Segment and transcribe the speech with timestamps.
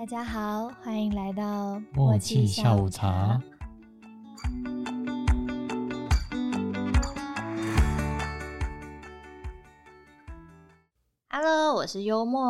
[0.00, 3.38] 大家好，欢迎来到默契下午茶。
[11.28, 12.40] Hello，我是幽默。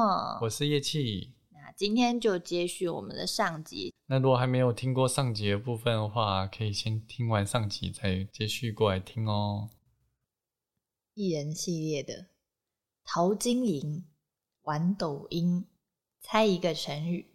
[0.43, 1.32] 我是叶气。
[1.50, 9.71] 那今天就接续我们的上集，那如果还没有听过上集的部分的话，可以先听完上集再接续过来听哦。
[11.14, 12.29] 艺人系列的
[13.04, 14.04] 淘金营、
[14.62, 15.67] 玩抖音，
[16.21, 17.26] 猜一个成语。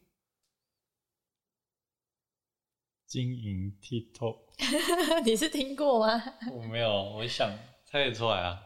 [3.07, 4.39] 经营 TikTok，
[5.23, 6.21] 你是听过吗？
[6.51, 7.49] 我没有，我想
[7.85, 8.61] 猜得出来啊。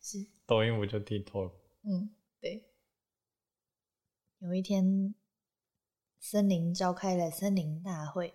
[0.00, 1.52] 是，抖音不就 TikTok？
[1.82, 2.64] 嗯，对。
[4.40, 5.14] 有一天，
[6.20, 8.34] 森林召开了森林大会，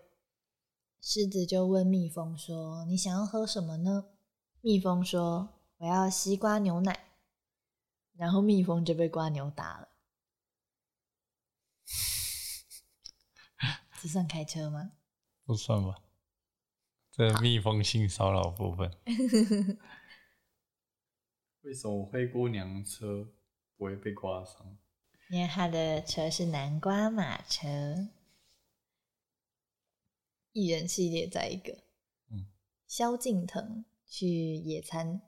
[1.02, 4.10] 狮子就问蜜蜂说：“你想要喝什么呢？”
[4.62, 7.12] 蜜蜂说：“我要西瓜牛奶。”
[8.16, 9.90] 然后蜜蜂就被瓜牛打了。
[14.02, 14.92] 这算开车吗？
[15.46, 16.02] 不算吧，
[17.12, 18.92] 这蜜蜂性骚扰部分。
[21.62, 23.28] 为什么灰姑娘车
[23.78, 24.78] 不会被刮伤？
[25.30, 28.10] 因为他的车是南瓜马车。
[30.52, 31.84] 艺人系列再一个，
[32.30, 32.46] 嗯，
[32.86, 35.22] 萧敬腾去野餐，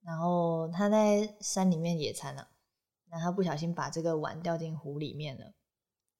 [0.00, 2.48] 然后他在山里面野餐了、
[3.08, 5.52] 然后他不小心把这个碗掉进湖里面了，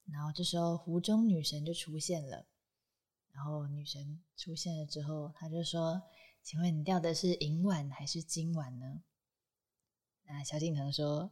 [0.05, 2.47] 然后这时候湖中女神就出现了，
[3.32, 6.02] 然后女神出现了之后，他就说
[6.42, 9.02] ：“请问你掉的是银碗还是金碗呢？”
[10.26, 11.30] 那萧敬腾说：“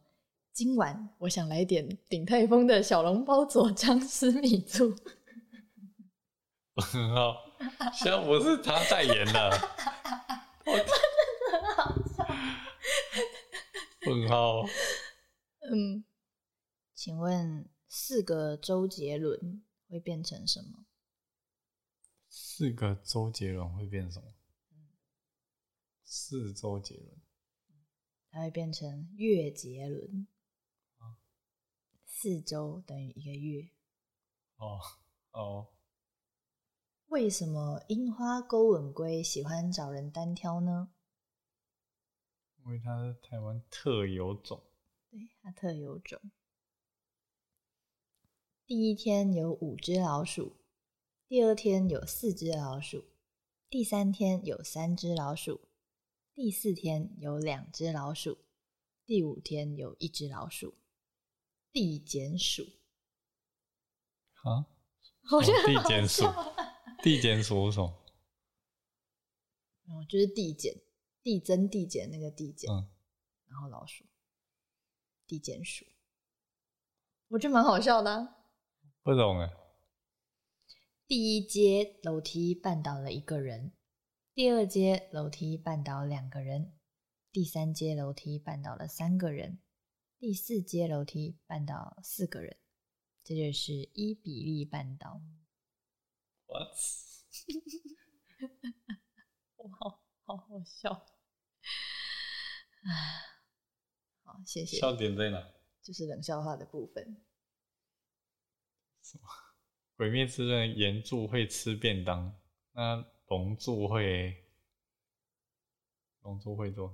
[0.51, 4.95] 今晚我想来点鼎泰丰的小笼包佐姜丝米醋。
[6.75, 7.35] 很好，
[7.93, 9.49] 现在不是他代言的。
[10.65, 10.71] 我
[11.51, 12.25] 很好笑。
[14.07, 14.63] 问号，
[15.71, 16.03] 嗯，
[16.95, 20.85] 请问四个周杰伦会变成什么？
[22.59, 24.33] 四个周杰伦会变什么？
[26.03, 27.21] 四周杰伦，
[28.29, 30.27] 它会变成月杰伦。
[32.05, 33.69] 四周等于一个月。
[34.57, 34.77] 哦
[35.31, 35.69] 哦，
[37.07, 40.91] 为什么樱花钩吻龟喜欢找人单挑呢？
[42.57, 44.61] 因为它是台湾特有种。
[45.09, 46.19] 对，它特有种。
[48.65, 50.57] 第一天有五只老鼠，
[51.29, 53.05] 第二天有四只老鼠，
[53.69, 55.61] 第三天有三只老鼠，
[56.33, 58.39] 第四天有两只老鼠，
[59.05, 60.73] 第五天有一只老鼠。
[61.71, 62.63] 地检署，
[64.41, 64.65] 啊？
[65.31, 66.55] 我觉得好检署笑，
[67.03, 67.93] 地检署是什么？
[69.85, 70.81] 哦，就是地检，
[71.21, 72.89] 递增递减那个递减，嗯，
[73.45, 74.03] 然后老鼠，
[75.27, 75.85] 地检署，
[77.27, 78.35] 我觉得蛮好笑的啊、
[79.03, 79.53] 不懂哎。
[81.09, 83.73] 第一阶楼梯绊倒了一个人，
[84.35, 86.77] 第二阶楼梯绊倒两个人，
[87.31, 89.59] 第三阶楼梯绊倒了三个人，
[90.19, 92.55] 第四阶楼梯绊倒四个人，
[93.23, 95.19] 这就是一比例绊倒。
[96.45, 96.77] What？
[99.57, 100.91] 哇，好好好笑！
[102.83, 102.93] 啊，
[104.25, 104.77] 好，谢谢。
[104.77, 105.43] 笑点在哪？
[105.81, 107.25] 就是冷笑话的部分。
[109.99, 112.33] 鬼灭之刃岩柱会吃便当，
[112.71, 114.33] 那龙柱会，
[116.21, 116.87] 龙柱会做，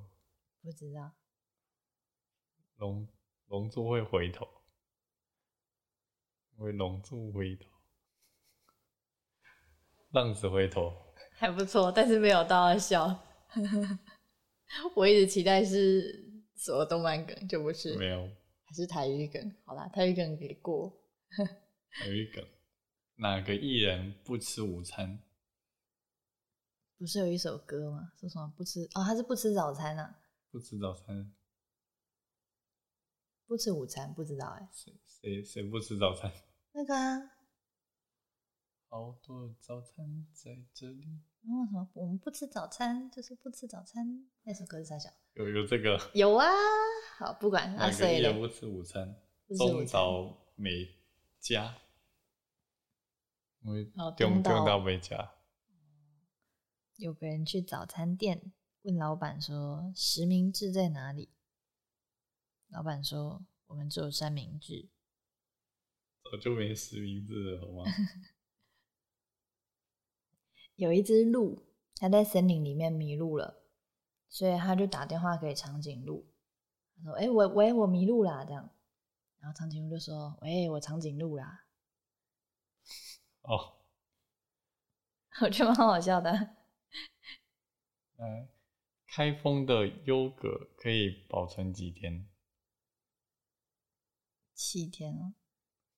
[0.64, 1.12] 不知道，
[2.78, 3.08] 龙
[3.46, 4.48] 龙柱会回头，
[6.58, 7.70] 因为龙柱回头，
[10.10, 10.92] 浪子回头，
[11.38, 13.24] 还不错，但是没有到要笑。
[14.96, 18.28] 我一直期待是什么动漫梗，就不是，没有，
[18.64, 19.56] 还是台语梗。
[19.64, 20.92] 好啦，台语梗给过。
[22.08, 22.55] 有一个
[23.16, 25.20] 哪个艺人不吃午餐？
[26.98, 28.12] 不是有一首歌吗？
[28.20, 28.84] 说什么不吃？
[28.94, 30.20] 哦，他是不吃早餐啊，
[30.52, 31.34] 不吃早餐？
[33.48, 36.32] 不吃午餐，不知道哎、谁谁谁不吃早餐？
[36.74, 37.32] 那个啊，
[38.90, 41.22] 好多早餐在这里。
[41.44, 44.28] 然后什么我们不吃早餐，就是不吃早餐。
[44.44, 45.10] 那首歌是啥小？
[45.36, 46.48] 有有这个有啊，
[47.18, 49.06] 好，不管啊，哪个所以嘞，艺人不吃午餐？
[49.50, 50.72] 中不吃午餐岛美
[51.40, 51.76] 嘉，
[53.66, 55.34] 因为哦中中岛中岛美嘉，
[56.98, 58.54] 有个人去早餐店
[58.84, 61.32] 问老板说实名制在哪里？
[62.68, 64.90] 老板说我们只有三明治。
[66.32, 67.84] 早就没实名制了，好吗？
[70.76, 71.64] 有一只鹿，
[71.96, 73.64] 它在森林里面迷路了，
[74.30, 76.28] 所以他就打电话给长颈鹿，
[76.98, 78.70] 他说：“哎、我喂，我迷路啦。”这样，
[79.40, 81.64] 然后长颈鹿就说：“喂，我长颈鹿啦。”
[83.48, 83.78] 哦，
[85.42, 86.32] 我觉得蛮好笑的。
[88.18, 88.48] 呃，
[89.08, 92.28] 开封的优格可以保存几天？
[94.54, 95.34] 七天哦，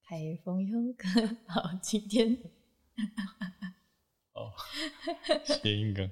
[0.04, 1.08] 开封优格
[1.48, 2.38] 好几天。
[4.34, 4.52] 哦，
[5.46, 6.10] 谐音梗。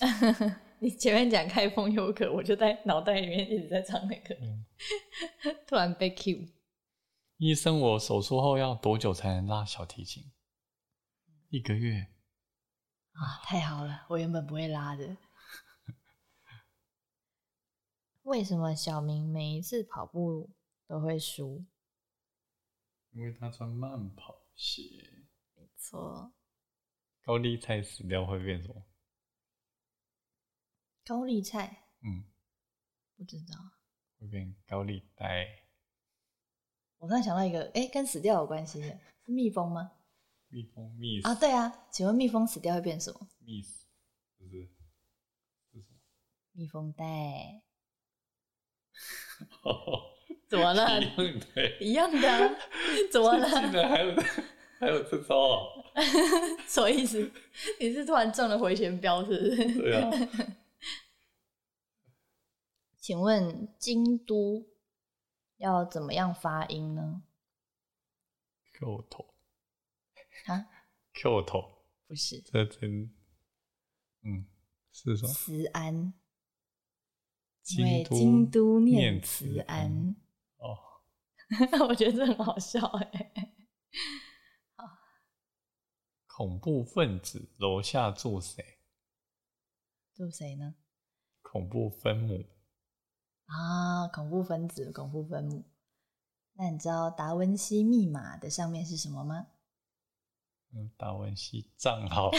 [0.80, 4.64] 你前面讲开封优格，我就在脑袋里面一直在唱那个，嗯
[5.66, 6.48] 突然被 Q。
[7.36, 10.24] 医生，我手术后要多久才能拉小提琴？
[11.52, 12.08] 一个月。
[13.12, 14.06] 啊，太好了！
[14.08, 15.18] 我原本不会拉的。
[18.22, 20.48] 为什么小明每一次跑步
[20.86, 21.66] 都会输？
[23.10, 25.26] 因为他穿慢跑鞋。
[25.54, 26.32] 没错，
[27.20, 28.86] 高丽菜死掉会变什么？
[31.04, 32.24] 高丽菜嗯，
[33.14, 33.58] 不知道。
[34.18, 35.66] 会变高丽呆。
[36.96, 39.92] 我突然想到一个，哎，跟死掉有关系的，是蜜蜂吗？
[40.52, 43.26] 蜜蜂蜜死啊，对啊，请问蜜蜂死掉会变什么？
[43.38, 43.86] 蜜死，
[44.38, 44.68] 不是？
[45.72, 45.98] 是什么？
[46.52, 47.62] 蜜蜂袋。
[49.62, 49.72] 哦，
[50.48, 51.00] 怎么了？
[51.00, 51.80] 一样的。
[51.80, 52.54] 一样的啊、
[53.10, 53.48] 怎么了？
[53.48, 54.14] 竟然还有
[54.78, 55.36] 还有这招
[55.94, 56.02] 啊！
[56.68, 57.30] 什么意思？
[57.80, 59.74] 你是突然中了回旋镖，是不是？
[59.80, 60.10] 对啊，
[62.98, 64.66] 请问京都
[65.56, 67.22] 要怎么样发音呢
[68.74, 69.31] ？Q 头
[70.46, 70.66] 啊
[71.14, 73.12] ，Q 头，不是这真，
[74.22, 74.46] 嗯，
[74.92, 75.32] 是什么？
[75.32, 76.12] 慈安，因
[77.62, 80.16] 京为都京都念念慈慈安安。
[80.58, 80.78] 哦，
[81.88, 82.80] 我觉得这很好笑
[83.12, 83.32] 哎。
[86.26, 88.64] 恐怖分子楼下住谁？
[90.14, 90.74] 住谁呢？
[91.42, 92.44] 恐怖分母。
[93.44, 95.64] 啊，恐怖分子，恐怖分母。
[96.54, 99.46] 那你知道达文西密码的上面是什么吗？
[100.74, 102.30] 嗯，达文西藏好。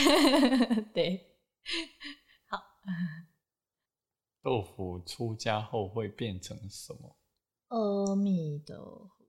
[0.94, 1.38] 对，
[2.48, 2.58] 好
[4.42, 7.16] 豆腐出家后会变成什么？
[7.70, 9.26] 阿弥陀佛。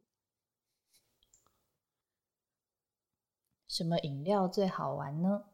[3.69, 5.45] 什么饮料最好玩呢？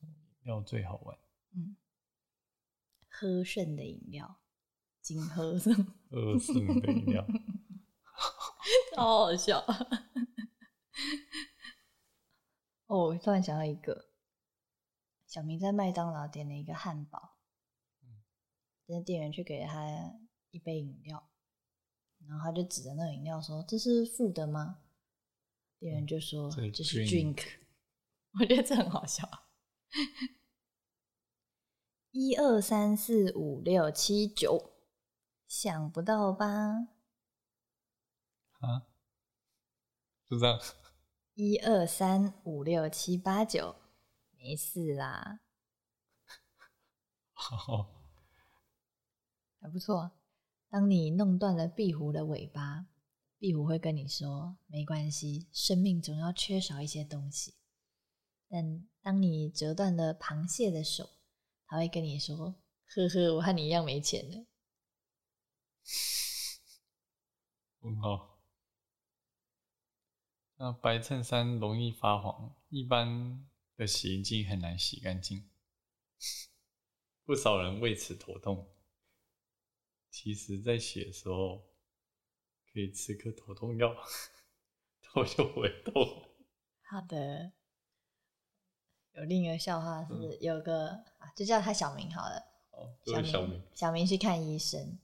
[0.00, 0.14] 饮
[0.44, 1.18] 料最好玩，
[1.54, 1.76] 嗯，
[3.08, 4.38] 喝剩的饮料，
[5.02, 5.74] 金喝剩，
[6.10, 7.26] 喝剩的饮料。
[8.96, 9.64] 好好笑。
[12.88, 14.08] 哦，我突然想到一个，
[15.26, 17.36] 小明在麦当劳点了一个汉堡，
[18.02, 18.22] 嗯
[18.86, 20.18] 那店员却给了他
[20.50, 21.30] 一杯饮料，
[22.26, 24.82] 然后他就指着那个饮料说：“这是负的吗？”
[25.78, 27.58] 店员就说：“这是这是 drink drink。”
[28.40, 29.28] 我觉得这很好笑。
[32.10, 34.72] 一二三四五六七九，
[35.46, 36.46] 想不到吧？
[38.60, 38.88] 啊，
[40.26, 40.58] 就这样。
[41.40, 43.76] 一二三五六七八九，
[44.32, 45.38] 没事啦，
[47.32, 48.02] 好，
[49.60, 50.10] 还不错。
[50.68, 52.88] 当你弄断了壁虎的尾巴，
[53.38, 57.54] 壁虎会跟你说：“没关系，生命总要缺少一些东西。”
[58.50, 61.08] 但当你折断了螃蟹的手，
[61.68, 62.56] 它会跟你说
[62.96, 64.44] ：“呵呵，我和你一样没钱了。
[67.80, 68.37] 很好。
[70.60, 73.46] 那白衬衫容易发黄，一般
[73.76, 75.48] 的洗衣机很难洗干净，
[77.24, 78.68] 不少人为此头痛。
[80.10, 81.62] 其实，在洗的时候
[82.72, 83.94] 可以吃颗头痛药，
[85.00, 85.94] 头就不会痛。”
[86.90, 87.52] 好的。
[89.12, 90.88] 有另一个笑话是，嗯有个
[91.18, 92.36] 啊，就叫他小明好了。
[92.70, 94.98] 哦，就是小明，小明去看医生，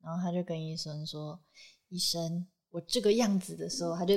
[0.00, 1.42] 然后他就跟医生说
[1.90, 4.14] ：“医生，我这个样子的时候，他就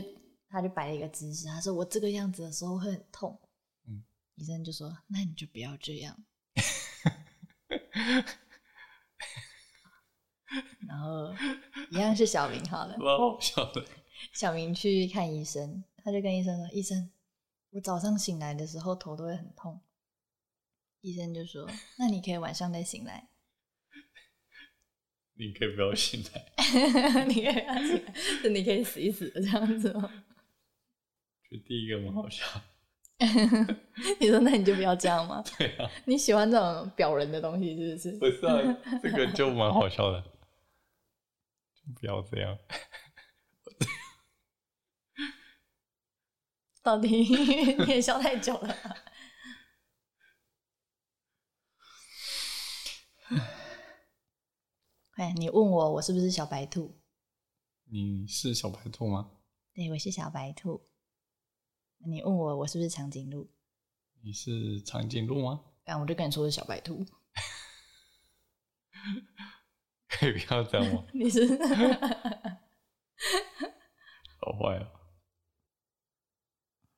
[0.53, 3.41] 他就摆了一个姿势，他说我这个样子的时候会很痛。”
[3.89, 4.03] 嗯，
[4.36, 6.13] 医生就说：“那你就不要这样。”
[10.88, 11.33] 然后
[11.89, 13.83] 一样是小明好了，蛮好笑的。
[14.31, 17.10] 小明去看医生，他就跟医生说：“医生，
[17.72, 19.81] 我早上醒来的时候头都会很痛。”
[21.01, 21.67] 医生就说
[21.98, 23.29] ：“那你可以晚上再醒来。”
[25.36, 26.45] 你可以不要醒来，
[27.25, 30.07] 你可以不要醒来，就你可以死一死的这样子吗？
[31.60, 32.45] 第一个蛮好笑。
[34.19, 35.41] 你说那你就不要这样吗？
[35.57, 38.31] 对啊，你喜欢这种表人的东西是不是？
[38.31, 40.22] 不是啊，这个就蛮好笑的，
[41.74, 42.57] 就不要这样。
[46.83, 48.75] 到底你也笑太久了。
[55.15, 57.00] 哎，你问我我是不是小白兔？
[57.86, 59.31] 你是小白兔吗？
[59.74, 60.89] 对，我是小白兔。
[62.05, 63.50] 那你问我我是不是长颈鹿？
[64.22, 65.63] 你是长颈鹿吗？
[65.86, 67.05] 但我就跟你说是小白兔。
[70.10, 71.05] 可以不要这样吗？
[71.13, 71.48] 你是
[74.39, 74.86] 好坏哦！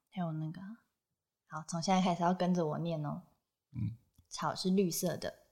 [0.10, 0.60] 还有那个，
[1.48, 3.22] 好，从现在开始要跟着我念哦。
[3.74, 3.96] 嗯，
[4.28, 5.46] 草是绿色的，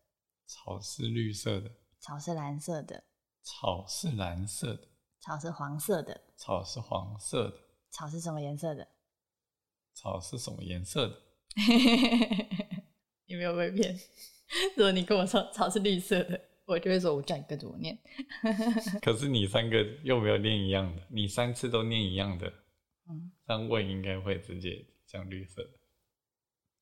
[0.47, 3.03] 草是绿色的，草是蓝色的，
[3.43, 4.87] 草是蓝色的，
[5.19, 7.57] 草是黄色的，草是黄色的，
[7.91, 8.87] 草是什么颜色的？
[9.93, 11.21] 草是什么颜色的？
[13.25, 13.97] 你没有被骗。
[14.75, 17.97] 如果你跟我说草是绿色的，我就会说我叫你跟着我念。
[19.01, 22.47] 可是你三个又没有念一样的，你三次都念一样的，
[23.09, 25.79] 嗯，这样问应该会直接讲绿色的。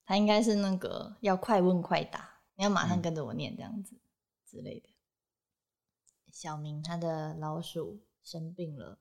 [0.06, 3.96] 他应该是那个要快问快答，你要马上跟着我念这样子、
[4.46, 4.90] 之类的。
[6.32, 9.00] 小明他的老鼠生病了，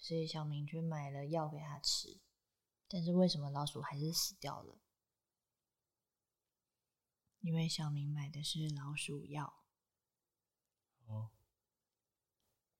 [0.00, 2.18] 所以小明去买了药给他吃，
[2.88, 4.78] 但是为什么老鼠还是死掉了？
[7.40, 9.62] 因为小明买的是老鼠药。
[11.06, 11.30] 哦，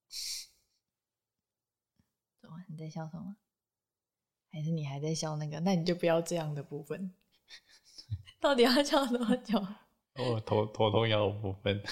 [2.41, 2.65] 怎么？
[2.69, 3.37] 你在笑什么？
[4.51, 5.61] 还是你还在笑那个？
[5.61, 7.15] 那你就不要这样的部分。
[8.41, 9.59] 到底要笑多久？
[10.15, 11.83] 哦，头头痛药的部分，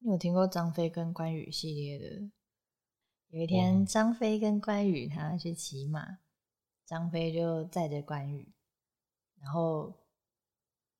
[0.00, 2.30] 你有听过张飞跟关羽系列的？
[3.30, 6.18] 有一天，张飞跟关羽他去骑马，
[6.84, 8.52] 张飞就载着关羽，
[9.40, 9.94] 然后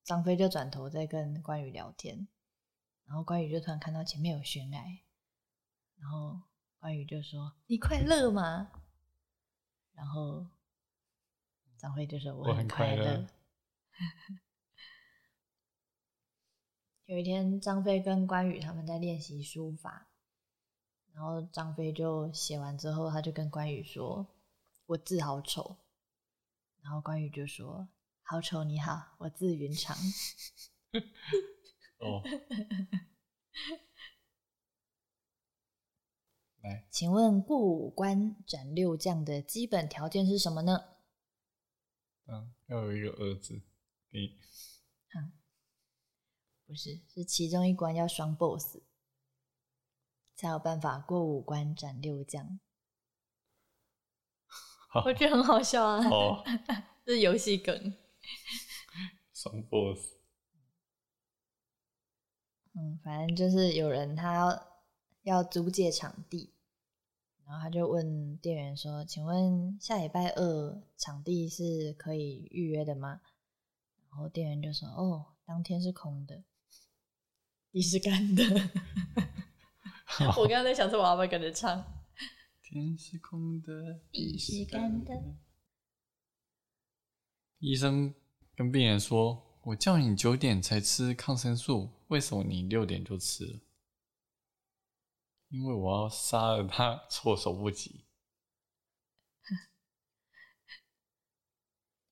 [0.05, 2.29] 张飞就转头在跟关羽聊天，
[3.05, 4.81] 然后关羽就突然看到前面有悬崖，
[5.97, 6.41] 然后
[6.79, 8.71] 关羽就说：“你快乐吗？”
[9.93, 10.47] 然后
[11.79, 12.69] 张飞就说：“我我很。
[12.69, 13.27] 快乐
[17.07, 20.10] 有一天，张飞跟关羽他们在练习书法，
[21.13, 24.27] 然后张飞就写完之后，他就跟关羽说
[24.87, 25.77] ：“我字好丑。”
[26.83, 27.89] 然后关羽就说
[28.23, 29.97] ：“好丑，你好，我字云长。
[31.99, 32.23] 哦，
[36.63, 40.85] 来，请问过五关斩六将的基本条件是什么呢？
[42.27, 43.63] 嗯，要有一个儿子，
[44.11, 44.39] 你
[45.15, 45.33] 嗯
[46.67, 48.79] 不是，是其中一关要双 BOSS，
[50.41, 52.59] 才有办法过五关斩六将。
[55.05, 56.43] 我觉得很好笑啊，哦，
[57.05, 57.95] 这是游戏梗。
[59.35, 60.15] 双 boss，
[62.73, 64.67] 嗯，反正就是有人他要
[65.25, 66.55] 要租借场地，
[67.45, 73.21] 然后他就问店员说：“请问下礼拜二场地是可以预约的吗？”
[74.09, 76.43] 然后店员就说：“哦，当天是空的，
[77.71, 78.43] 地是干的。”
[80.37, 81.85] 我刚刚在想说我要不要跟着唱。
[82.63, 85.13] 天是空的，地是干的。
[87.59, 88.15] 医生
[88.55, 93.61] 跟病人说：“我叫你九点才吃抗生素，为什么你六点就吃了？”
[95.51, 98.07] 因为我要杀了他，措手不及。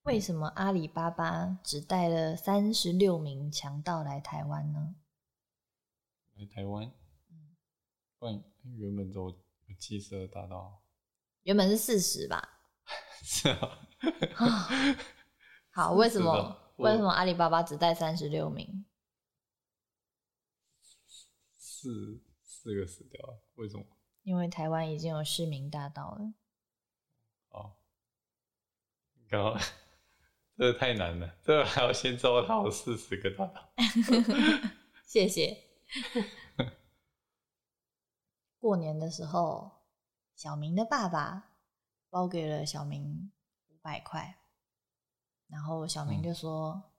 [0.03, 4.97] 为什么阿里巴巴只带了三十六名强盗来台湾呢？
[6.35, 6.93] 来台湾，嗯
[8.19, 8.43] 不然
[8.77, 9.39] 原本都有
[9.79, 10.83] 七十二大道，
[11.43, 12.61] 原本是四十吧。
[13.23, 13.79] 是啊，
[15.71, 18.85] 好，为什40么为什么阿里巴巴只带三十六名？
[21.57, 23.85] 四四个死掉了，为什么？
[24.23, 26.33] 因为台湾已经有市民大道了。
[27.51, 27.77] 哦，
[29.29, 29.59] 刚好
[30.57, 33.73] 这个太难了，这个还要先知道他有四十个大道。
[35.05, 35.57] 谢谢。
[38.59, 39.71] 过年的时候，
[40.35, 41.57] 小明的爸爸
[42.11, 43.33] 包给了小明
[43.69, 44.41] 五百块，
[45.47, 46.93] 然后小明就说：“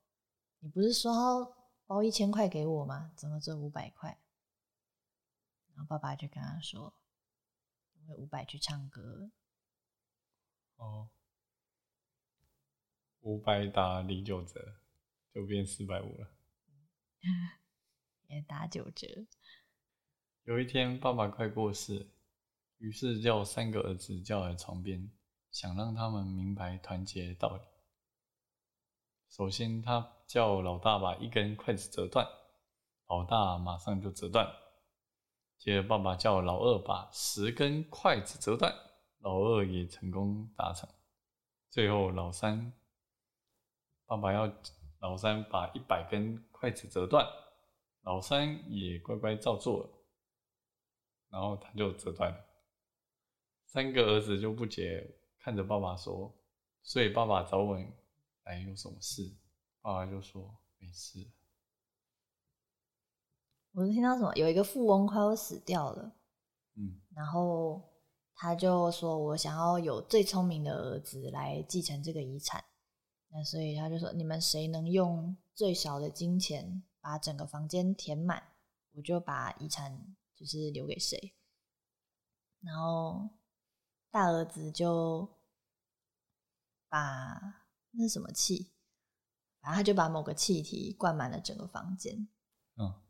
[0.60, 3.12] 你不是说要包一千块给我吗？
[3.16, 4.18] 怎么只有五百块？”
[5.76, 6.94] 然后爸爸就跟他说
[7.96, 9.32] ：“因为五百去唱歌。
[10.78, 11.10] 哦，
[13.20, 14.80] 五百打零九折，
[15.34, 16.32] 就变四百五了。
[18.28, 19.28] ”也打九折。
[20.46, 22.10] 有一天，爸爸快过世，
[22.78, 25.12] 于是叫三个儿子叫来床边，
[25.52, 27.62] 想让他们明白团结的道理。
[29.30, 32.28] 首先，他叫老大把一根筷子折断，
[33.08, 34.52] 老大马上就折断。
[35.60, 38.74] 接着，爸爸叫老二把十根筷子折断，
[39.20, 40.90] 老二也成功达成。
[41.70, 42.74] 最后，老三，
[44.08, 44.52] 爸爸要
[45.00, 47.24] 老三把一百根筷子折断，
[48.02, 49.99] 老三也乖乖照做了。
[51.30, 52.46] 然后他就折断了。
[53.66, 56.32] 三个儿子就不解，看看着爸爸说
[56.84, 57.76] ：“所以爸爸找我
[58.44, 59.36] 来有什么事？”
[59.82, 61.28] 爸爸就说：“没事。”
[63.74, 66.16] 我是听到什么，有一个富翁快要死掉了，
[66.76, 67.82] 嗯然后
[68.36, 72.64] 他就说：“我想要有最聪明的儿子来继承这个遗产。”
[73.34, 78.44] 那所以他就说：“你们谁能用最少的金钱把整个房间填满，
[78.94, 80.16] 我就把遗产
[80.46, 81.36] 就是留给谁。”
[82.62, 83.30] 然后
[84.10, 85.40] 大儿子就
[86.88, 87.40] 把
[87.92, 88.74] 那是什么气，
[89.62, 92.28] 然后他就把某个气体灌满了整个房间。
[92.76, 93.02] 嗯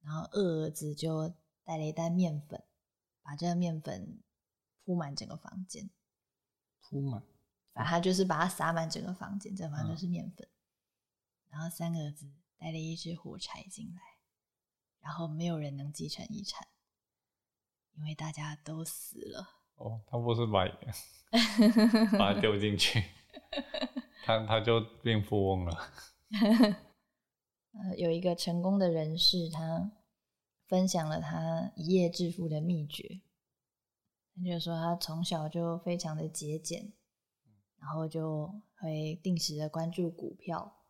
[0.00, 2.62] 然后二儿子就带了一袋面粉，
[3.22, 4.22] 把这个面粉
[4.84, 5.88] 铺满整个房间。
[6.80, 7.22] 铺满。
[7.72, 10.48] 反正他就是把它撒满整个房间，整个房间都嗯是面粉。
[11.48, 14.02] 然后三个儿子带了一只火柴进来，
[15.00, 16.68] 然后没有人能继承遗产，
[17.96, 19.48] 因为大家都死了。
[19.76, 20.66] 哦，他不是把
[22.18, 23.02] 把他丢进去，
[24.24, 25.92] 他他就变富翁了。
[27.72, 29.90] 呃，有一个成功的人士，他
[30.68, 33.22] 分享了他一夜致富的秘诀。
[34.36, 36.92] 他就说他从小就非常的节俭，
[37.78, 40.84] 然后就会定时的关注股票，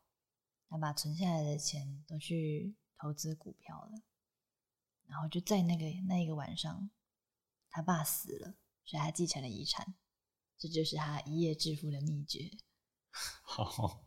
[0.68, 4.02] 他把存下来的钱都去投资股票了。
[5.06, 6.90] 然后就在那个那一个晚上，
[7.70, 9.94] 他爸死了，所以他继承了遗产。
[10.56, 12.50] 这就是他一夜致富的秘诀。
[13.42, 14.06] 好，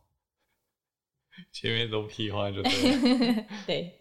[1.52, 3.46] 前面都屁话就对了。
[3.66, 4.00] 对，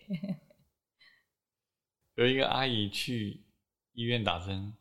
[2.16, 3.46] 有一个阿姨去
[3.92, 4.76] 医院打针，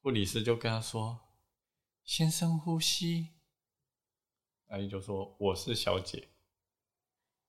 [0.00, 1.20] 护理师就跟她说
[2.04, 3.30] ：“先深呼吸。”
[4.68, 6.30] 阿姨就说：“我是小姐。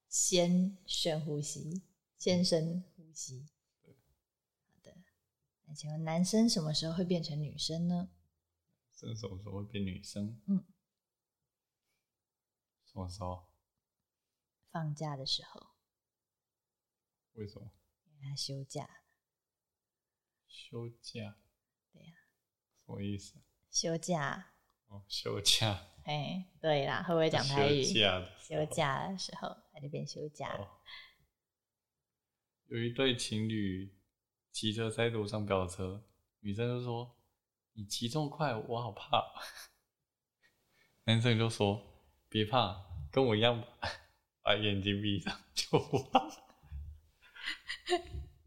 [0.09, 1.83] 先深呼吸，
[2.25, 3.51] 先深呼吸。
[4.65, 4.97] 好的，
[5.65, 8.09] 那请问男生什么时候会变成女生呢？”
[8.91, 10.41] 生什么时候会变女生？
[10.47, 10.65] 嗯，
[12.83, 13.45] 什么时候？
[14.71, 15.75] 放假的时候，
[17.33, 17.71] 为什么？
[18.07, 18.89] 因为他休假。
[20.47, 21.37] 休假？
[21.91, 22.13] 对呀、
[22.87, 23.35] 什么意思？
[23.69, 24.55] 休假。
[24.87, 25.79] 哦，休假。
[26.05, 27.83] 哎，对啦，会不会讲台语？
[27.83, 30.63] 休假的时候休假的时候，他就变休假了。
[30.65, 30.81] 哦，
[32.67, 33.93] 有一对情侣
[34.51, 36.03] 骑车在路上飙车，
[36.39, 37.15] 女生就说
[37.73, 39.23] ：“你骑这么快，我好怕。”
[41.05, 41.81] 男生就说
[42.29, 43.63] ：“别怕，跟我一样，
[44.41, 45.77] 把眼睛闭上就
[46.11, 46.27] 怕。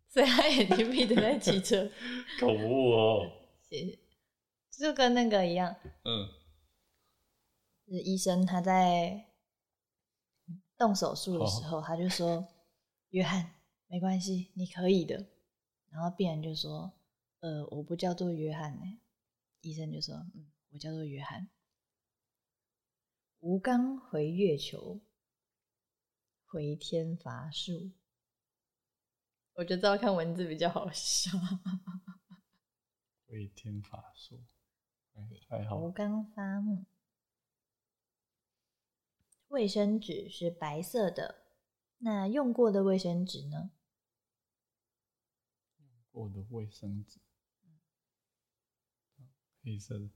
[0.09, 1.88] 所以他眼睛闭着在骑车，”
[2.40, 3.31] 恐怖哦。
[3.68, 3.98] 谢谢。
[4.72, 6.28] 就跟那个一样，嗯
[7.85, 9.26] 就是医生他在
[10.76, 12.46] 动手术的时候，他就说
[13.11, 13.52] ：“约翰，
[13.88, 15.27] 没关系，你可以的。”
[15.90, 16.92] 然后病人就说
[17.40, 19.01] ：“呃，我不叫做约翰呢。”
[19.62, 21.48] 医生就说：“嗯，我叫做约翰。”
[23.40, 25.01] 吴刚回月球，
[26.44, 27.92] 回天乏术。
[29.55, 31.31] 我就知道看文字比较好笑。
[33.27, 34.44] 回天乏术，
[35.14, 35.90] 哎还好吴。
[35.90, 36.85] 刚发木。
[39.48, 41.46] 卫生纸是白色的，
[41.98, 43.70] 那用过的卫生纸呢？
[46.18, 47.20] 我的卫生纸，
[49.62, 50.11] 黑色的，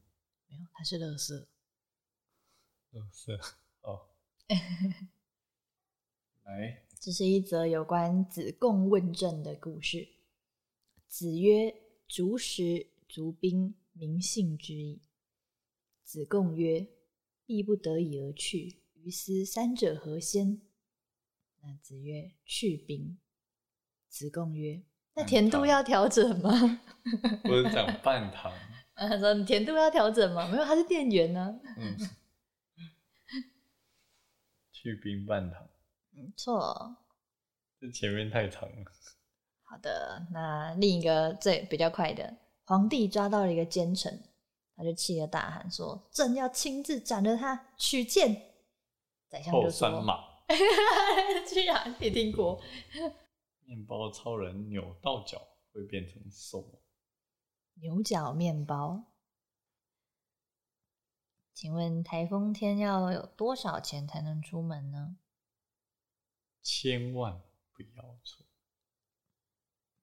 [0.49, 1.47] 没有，它是垃圾。
[2.91, 3.55] 垃圾。
[3.83, 4.11] 哦，
[6.43, 10.09] 来，这是一则有关子贡问政的故事。
[11.07, 11.73] 子曰
[12.09, 15.03] ：“足食，足兵，民信之矣。”
[16.03, 16.89] 子贡曰
[17.47, 20.61] ：“必不得已而去，于斯三者何先？”
[21.63, 23.21] 那子曰：“去兵。”
[24.11, 24.83] 子贡曰
[25.15, 26.51] ：“那甜度要调整吗？”
[27.45, 28.53] 我是讲半糖。
[28.95, 30.47] 啊，他说你甜度要调整吗？
[30.49, 31.97] 没有，他是店员呢、嗯，
[34.71, 35.69] 去冰半糖，
[36.11, 36.97] 没错。
[37.81, 38.85] 这前面太长了。
[39.65, 44.23] 好的，那另一个最比较快的，皇帝抓到了一个奸臣，
[44.77, 48.51] 他就气得大喊说：“朕要亲自斩了他，取剑。”
[49.31, 50.23] 宰相后就说三马
[51.49, 52.61] ，：“居然也听过。
[53.65, 56.83] 面包超人扭到脚会变成什么？
[57.75, 59.05] 牛角面包。”
[61.55, 65.17] 请问台风天要有多少钱才能出门呢？
[66.63, 67.41] 千万
[67.73, 68.45] 不要出，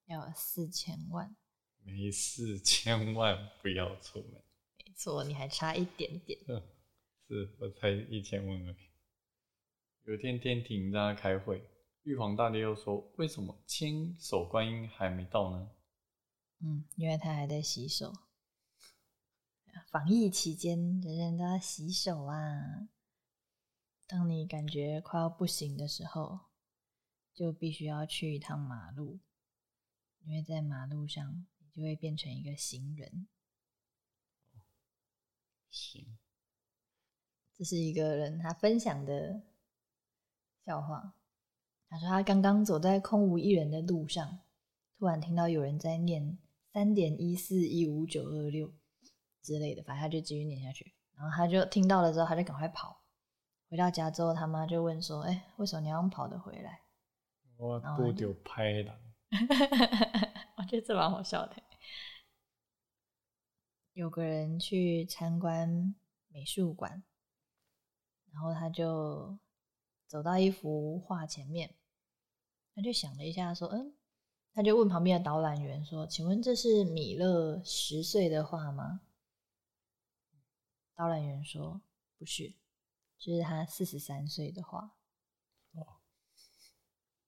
[0.05, 1.35] 要有四千万。
[1.81, 4.43] 没事，千万不要出门。
[4.77, 6.39] 没错，你还差一点点。
[6.47, 6.61] 嗯，
[7.27, 8.89] 是我才一千万而已。
[10.03, 11.67] 有一天天庭大家开会，
[12.09, 15.69] 玉皇大帝又说：“为什么千手观音还没到呢
[16.57, 18.11] 嗯，因为他还在洗手，
[19.91, 22.89] 防疫期间，人人都要洗手啊。
[24.07, 26.39] 当你感觉快要不行的时候，
[27.31, 29.19] 就必须要去一趟马路，
[30.21, 33.27] 因为在马路上，你就会变成一个行人。
[35.69, 36.17] 行，
[37.53, 39.43] 这是一个人他分享的
[40.65, 41.13] 笑话。
[41.89, 44.39] 他说他刚刚走在空无一人的路上，
[44.97, 46.37] 突然听到有人在念
[46.71, 48.71] 三点一四一五九二六
[49.41, 50.93] 之类的，反正他就继续念下去。
[51.15, 53.03] 然后他就听到了之后，他就赶快跑。
[53.69, 56.81] 回到家之后，他妈就问说：“哎，为什么你要跑得回来？”
[57.57, 58.99] 我不丢拍了。
[60.57, 61.55] 我觉得这蛮好笑的。
[63.93, 65.93] 有个人去参观
[66.29, 67.03] 美术馆，
[68.31, 69.37] 然后他就
[70.07, 71.75] 走到一幅画前面，
[72.79, 73.93] 他就想了一下，说：“嗯。”
[74.55, 79.01] 他就问旁边的导览员说：“请问这是米勒十岁的画吗？”
[80.95, 81.81] 导览员说
[82.17, 82.53] ：“不是。”
[83.19, 84.95] 就是他四十三岁的话，
[85.73, 86.01] 哇，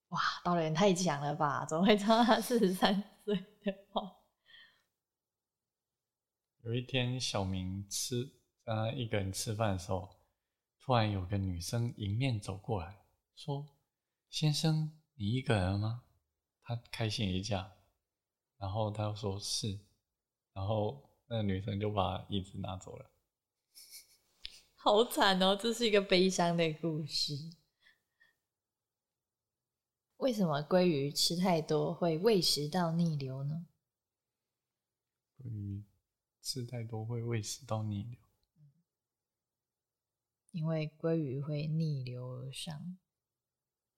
[0.07, 1.65] 哇，导演太强了吧？
[1.65, 4.01] 怎么会知道他四十三岁的话？
[6.63, 8.31] 有一天，小明吃
[8.63, 10.09] 他一个人吃饭的时候，
[10.79, 13.03] 突然有个女生迎面走过来，
[13.35, 13.67] 说
[14.31, 16.03] ：“先生，你一个人吗？”
[16.65, 17.71] 他开心一下，
[18.57, 19.79] 然后他又说是，
[20.51, 23.11] 然后那个女生就把椅子拿走了。
[24.73, 25.55] 好惨哦！
[25.55, 27.35] 这是一个悲伤的故事。
[30.17, 33.67] 为什么鲑鱼吃太多会胃食道逆流呢？
[35.37, 35.83] 鲑鱼
[36.41, 38.19] 吃太多会胃食道逆流，
[40.49, 42.97] 因为鲑鱼会逆流而上。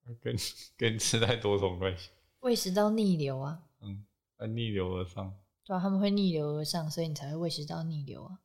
[0.22, 0.36] 跟
[0.78, 2.10] 跟吃太多什么关系？
[2.42, 3.68] 胃食道逆流啊。
[3.80, 4.06] 嗯，
[4.56, 5.39] 逆流而上。
[5.63, 8.42] 对啊，他们会逆流而上，所以你才会胃食道逆流啊。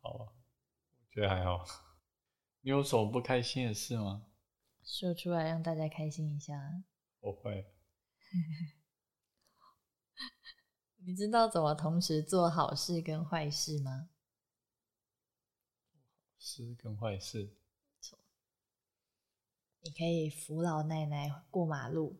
[0.00, 0.32] 好啊。
[1.10, 1.64] 觉得还好，
[2.62, 4.24] 你有什么不开心的事吗？
[4.82, 6.82] 说出来让大家开心一下。
[7.20, 7.66] 我会。
[11.04, 14.08] 你知道怎么同时做好事跟坏事吗？
[15.90, 17.54] 好事跟坏事。
[19.82, 19.88] 错。
[19.88, 22.16] 你可以扶老奶奶过马路，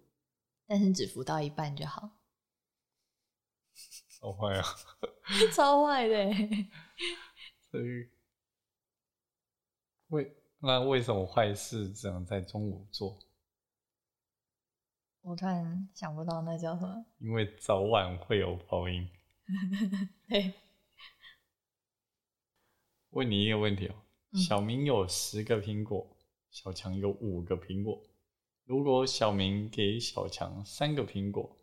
[0.67, 2.11] 但是只扶到一半就好。
[4.21, 4.63] 好坏啊！
[5.55, 6.31] 超坏的。
[7.71, 8.09] 所以。
[10.09, 13.19] 为那为什么坏事只能在中午做？
[15.23, 17.07] 我突然想不到那叫什么。
[17.19, 19.09] 因为早晚会有报应。
[20.29, 20.53] 对。
[23.11, 23.95] 问你一个问题哦，
[24.37, 26.12] 小明有十个苹果，
[26.53, 28.07] 小强有五个苹果。
[28.65, 31.59] 如果小明给小强三个苹果，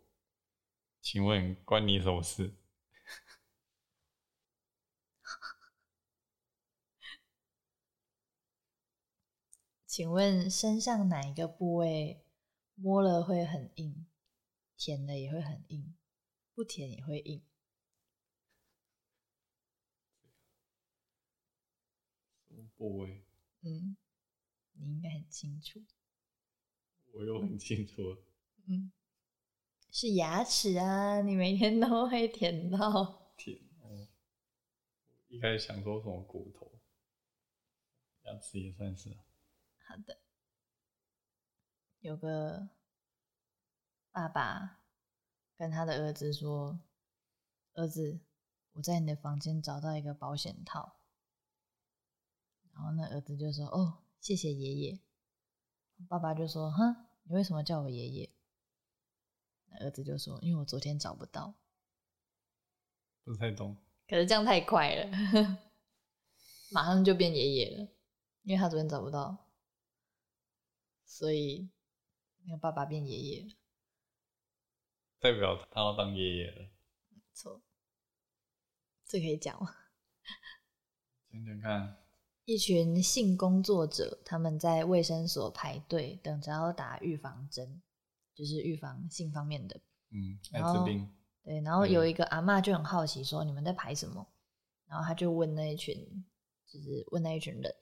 [1.00, 2.56] 请问关你什么事？
[9.86, 12.24] 请问身上哪一个部位
[12.74, 14.08] 摸了会很硬，
[14.76, 15.94] 舔了也会很硬，
[16.52, 17.40] 不舔也会硬？
[22.48, 23.24] 什么部位？
[23.62, 23.96] 嗯，
[24.80, 25.82] 你应该很清楚。
[27.12, 28.16] 我又很清楚。
[28.66, 28.90] 嗯，
[29.90, 33.32] 是牙齿啊，你每天都会舔到。
[33.36, 34.08] 舔哦。
[35.28, 36.80] 一开始想说什么骨头，
[38.22, 39.16] 牙齿也算是。
[39.86, 40.18] 好的，
[41.98, 42.68] 有个
[44.12, 44.82] 爸爸
[45.56, 46.80] 跟他的儿子说
[47.74, 48.20] ：“儿子，
[48.72, 51.00] 我在你的房间找到一个保险套。”
[52.72, 55.00] 然后那儿子就说：“哦，谢谢爷爷。”
[56.08, 58.32] 爸爸就说：“哼，你为什么叫我爷爷？”
[59.68, 61.54] 那儿子就说：“因为我昨天找不到。”
[63.24, 63.76] 不太懂。
[64.08, 65.10] 可是这样太快了，
[66.72, 67.88] 马上就变爷爷了，
[68.42, 69.50] 因为他昨天找不到。
[71.04, 71.70] 所以，
[72.44, 73.54] 那个爸爸变爷爷了，
[75.20, 76.70] 代表他要当爷爷了。
[77.34, 77.62] 错，
[79.04, 79.74] 这可以讲吗？
[81.30, 81.96] 讲讲看。
[82.50, 87.80] 一群性工作者，他们在卫生所排队，等着要打预防针，
[88.34, 89.80] 就是预防性方面的。
[90.10, 91.08] 嗯，艾滋病。
[91.44, 94.26] 对，然后有一个阿妈就很好奇，说：“你们在排什么？”
[94.88, 95.94] 然后他就问那一群，
[96.66, 97.72] 就是问那一群人。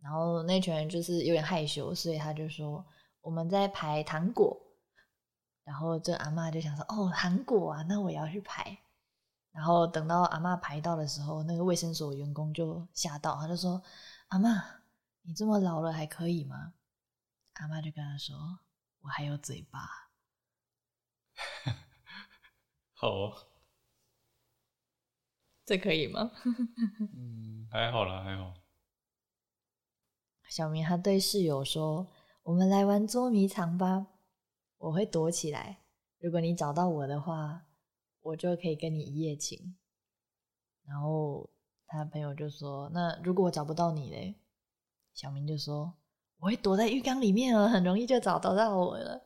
[0.00, 2.84] 然后那群人就是有点害羞，所以他就说
[3.20, 4.60] 我们在排糖果。
[5.62, 8.76] 然后这阿妈就想说：“哦，糖果啊，那我也要去排。”
[9.50, 13.82] 然后等到阿妈排到的时候，那个卫生所员工就吓到，他就说
[14.28, 14.82] ：“阿妈，
[15.22, 16.74] 你这么老了还可以吗？”
[17.54, 18.60] 阿妈就跟他说
[19.02, 20.10] ：“我还有嘴巴。
[22.94, 23.44] ”好，哦
[25.64, 26.30] 这可以吗？
[27.14, 28.54] 嗯，还好啦，还好。
[30.48, 32.06] 小明他对室友说
[32.44, 34.06] ：“我们来玩捉迷藏吧，
[34.78, 35.84] 我会躲起来。
[36.18, 37.66] 如果你找到我的话，
[38.20, 39.76] 我就可以跟你一夜情。”
[40.88, 41.50] 然后
[41.88, 44.38] 他朋友就说：“那如果我找不到你嘞？”
[45.14, 45.98] 小明就说
[46.38, 49.24] ：“我会躲在浴缸里面哦，很容易就找得到我了。”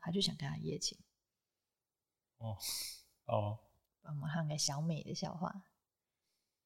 [0.00, 0.98] 他就想跟他一夜情。
[2.38, 2.56] 哦
[3.26, 3.58] 哦，
[4.02, 5.64] 我们看个小美的笑话。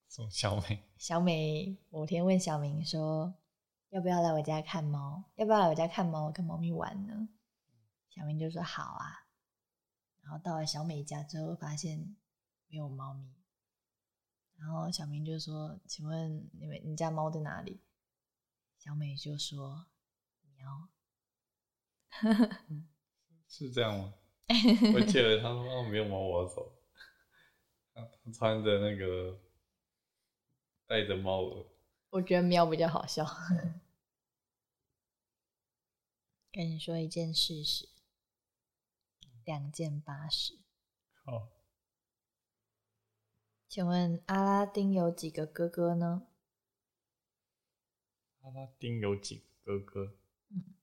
[0.09, 0.83] 什么小美？
[0.97, 3.35] 小美某天问小明说
[3.91, 5.25] ：“要不要来我家看猫？
[5.35, 7.29] 要不要来我家看猫，跟猫咪玩呢？”
[8.11, 9.27] 小明就说：“好啊。”
[10.23, 12.17] 然后到了小美家之后，发现
[12.69, 13.36] 没有猫咪。
[14.57, 17.81] 然后小明就说：“请问你们你家猫在哪里？”
[18.79, 19.87] 小美就说
[20.57, 20.89] ：“喵。
[23.49, 24.15] ”是这样吗？
[24.95, 26.73] 我记得他说：“没有猫，我要走。”
[27.93, 29.41] 他穿着那个。
[30.89, 31.67] 带着猫耳，
[32.11, 33.27] 我觉得喵比较好笑。
[36.53, 37.89] 跟你说一件事实，
[39.45, 40.61] 两件八十。
[41.25, 41.49] 好，
[43.69, 46.27] 请问阿拉丁有几个哥哥呢？
[48.43, 50.17] 阿拉丁有几个哥哥？
[50.49, 50.75] 嗯，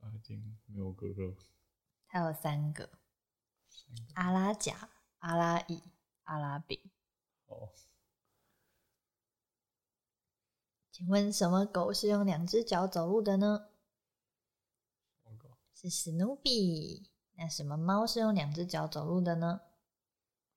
[0.00, 1.36] 阿拉丁没有哥哥。
[2.06, 2.90] 他有三个：
[4.14, 5.82] 阿拉甲、阿拉乙、
[6.24, 6.78] 阿拉丙。
[7.46, 7.72] 哦，
[10.90, 13.68] 请问什么狗是用两只脚走路的呢？
[15.72, 17.10] 是史努比。
[17.36, 19.62] 那什么猫是用两只脚走路的呢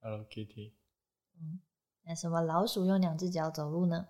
[0.03, 0.73] ？Hello Kitty。
[1.39, 1.61] 嗯，
[2.01, 4.09] 那什么老鼠用两只脚走路呢？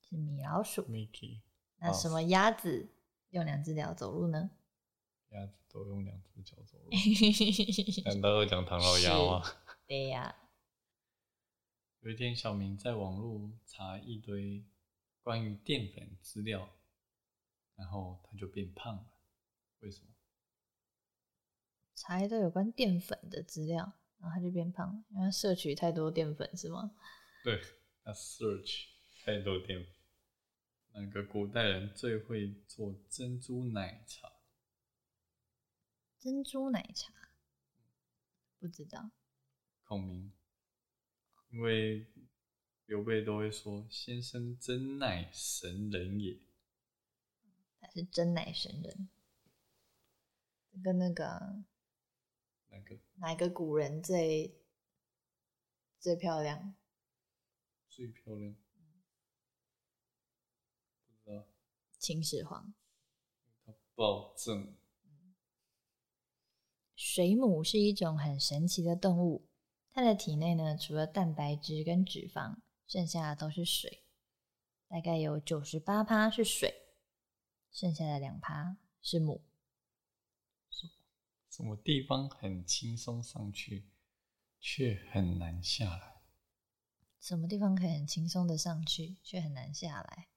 [0.00, 0.82] 是米老鼠。
[0.86, 1.42] Mickey。
[1.76, 2.88] 那什么鸭子
[3.30, 4.50] 用两只脚走路呢？
[5.28, 6.90] 鸭子都用两只脚走路。
[8.06, 9.42] 难道要讲唐老鸭吗？
[9.86, 10.34] 对呀。
[12.00, 14.66] 有一天，小明在网络查一堆
[15.22, 16.68] 关于淀粉资料，
[17.76, 19.06] 然后他就变胖了。
[19.78, 20.08] 为什么？
[21.94, 23.92] 查一堆有关淀粉的资料，
[24.26, 26.90] 然后他就变胖了，因为摄取太多淀粉，是吗？
[27.44, 27.60] 对，
[28.02, 28.86] 他 search
[29.24, 29.94] 太多淀粉。
[30.94, 34.32] 那个古代人最会做珍珠奶茶？
[36.18, 37.12] 珍珠奶茶？
[38.58, 39.12] 不知道。
[39.84, 40.32] 孔明。
[41.50, 42.04] 因为
[42.86, 46.36] 刘备都会说：“先生真乃神人也。”
[47.78, 49.08] 他是真乃神人。
[50.82, 51.62] 跟那个
[52.68, 54.60] 哪个哪个古人最
[55.98, 56.74] 最漂亮？
[57.88, 58.54] 最漂亮？
[61.06, 61.46] 不知道。
[61.98, 62.74] 秦始皇。
[63.64, 64.76] 他暴政。
[66.94, 69.48] 水母是一种很神奇的动物。
[69.90, 74.04] 它的体内呢，除了蛋白质跟脂肪，剩下的都是水，
[74.88, 76.86] 大概有九十八趴是水，
[77.70, 79.42] 剩下的两趴是母。
[81.56, 83.88] 什么地方很轻松上去，
[84.60, 86.20] 却很难下来？
[87.18, 90.28] 什么地方可以很轻松的上去，却很难下来？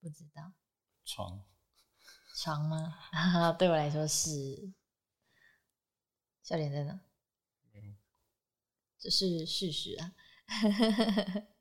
[0.00, 0.54] 不知道。
[1.04, 1.44] 床。
[2.34, 2.96] 床吗？
[3.58, 4.72] 对我来说是。
[6.42, 6.98] 笑脸在哪？
[8.98, 10.16] 这是事实啊！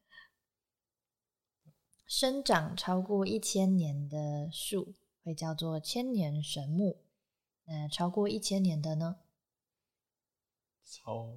[2.07, 7.03] 生长超过一千年的树会叫做千年神木，
[7.69, 9.19] 那超过一千年的呢？
[10.83, 11.35] 超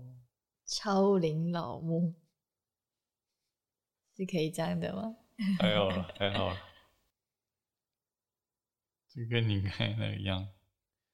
[0.64, 2.14] 超龄老木
[4.14, 5.16] 是可以这样的吗？
[5.58, 6.56] 还好了，还好了，
[9.08, 10.48] 就跟你刚才那个一样。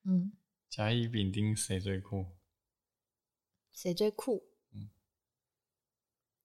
[0.02, 0.36] 嗯，
[0.68, 2.36] 甲乙丙丁谁最酷？
[3.72, 4.46] 谁最酷？
[4.72, 4.90] 嗯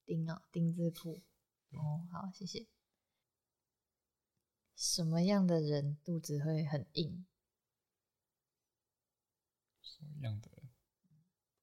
[0.06, 1.22] 丁啊，丁字裤。
[1.72, 2.68] 哦，好，谢谢。
[4.76, 7.26] 什么样的人肚子会很硬？
[10.02, 10.70] 什么样的人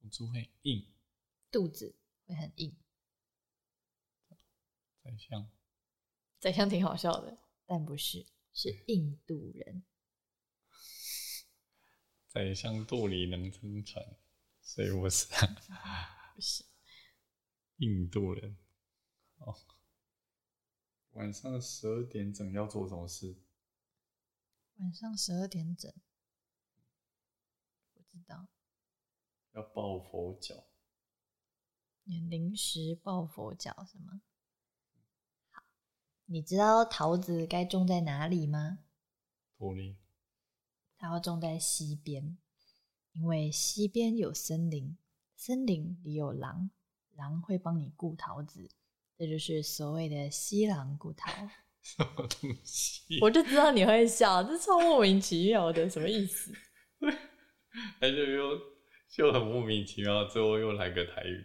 [0.00, 0.86] 肚子会硬？
[1.50, 2.76] 肚子会很硬。
[5.02, 5.50] 宰相。
[6.38, 9.84] 宰相挺好笑的，但不是，是印度人。
[12.28, 14.16] 宰相肚里能撑船，
[14.60, 15.26] 所以我是。
[16.34, 16.64] 不是。
[17.78, 18.56] 印度人，
[19.38, 19.56] 哦，
[21.10, 23.42] 晚上十二点整要做什么事？
[24.76, 26.00] 晚上十二点整，不
[28.18, 28.48] 知道。
[29.52, 30.64] 要抱佛脚。
[32.04, 34.22] 临时抱佛脚是吗？
[35.50, 35.62] 好，
[36.24, 38.78] 你知道桃子该种在哪里吗？
[39.58, 39.96] 土里。
[40.96, 42.38] 它要种在西边，
[43.12, 44.96] 因为溪边有森林，
[45.36, 46.70] 森林里有狼，
[47.14, 48.68] 狼会帮你顾桃子，
[49.16, 51.30] 这就是所谓的西狼顾桃。
[51.82, 53.20] 什么东西？
[53.20, 56.52] 我就知道你会笑，这超莫名其妙的，什么意思？
[58.00, 58.58] 而且又
[59.08, 61.44] 就很莫名其妙，最后又来个台语。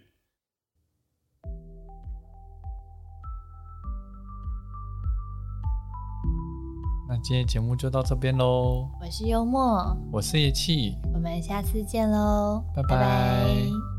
[7.09, 8.89] 那今天节目就到这边喽。
[8.99, 13.92] 我是幽默，我是叶气，我们下次见喽，拜拜拜